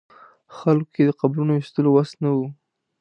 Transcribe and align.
خلکو 0.57 0.89
کې 0.93 1.03
د 1.05 1.09
قبرونو 1.19 1.51
ویستلو 1.53 1.89
وس 1.93 2.11
نه 2.21 2.29
و. 2.35 2.39